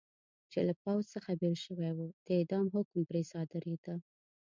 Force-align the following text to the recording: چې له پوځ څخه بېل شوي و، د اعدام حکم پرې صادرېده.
چې 0.51 0.59
له 0.67 0.73
پوځ 0.83 1.03
څخه 1.13 1.31
بېل 1.41 1.55
شوي 1.65 1.91
و، 1.93 1.99
د 2.25 2.27
اعدام 2.37 2.65
حکم 2.75 2.99
پرې 3.09 3.21
صادرېده. 3.31 3.95